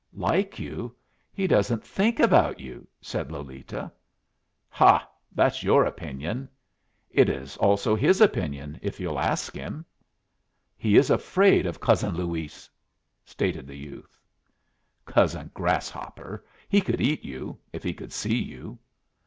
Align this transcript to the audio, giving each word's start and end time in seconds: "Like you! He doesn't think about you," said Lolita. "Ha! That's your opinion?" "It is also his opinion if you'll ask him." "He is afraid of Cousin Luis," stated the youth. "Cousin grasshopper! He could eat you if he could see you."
"Like 0.17 0.57
you! 0.57 0.95
He 1.31 1.45
doesn't 1.45 1.83
think 1.85 2.19
about 2.19 2.59
you," 2.59 2.87
said 3.01 3.31
Lolita. 3.31 3.91
"Ha! 4.69 5.07
That's 5.31 5.61
your 5.61 5.85
opinion?" 5.85 6.49
"It 7.11 7.29
is 7.29 7.55
also 7.57 7.95
his 7.95 8.19
opinion 8.19 8.79
if 8.81 8.99
you'll 8.99 9.19
ask 9.19 9.53
him." 9.53 9.85
"He 10.75 10.97
is 10.97 11.11
afraid 11.11 11.67
of 11.67 11.79
Cousin 11.79 12.15
Luis," 12.15 12.67
stated 13.25 13.67
the 13.67 13.77
youth. 13.77 14.19
"Cousin 15.05 15.51
grasshopper! 15.53 16.43
He 16.67 16.81
could 16.81 16.99
eat 16.99 17.23
you 17.23 17.59
if 17.71 17.83
he 17.83 17.93
could 17.93 18.11
see 18.11 18.41
you." 18.41 18.79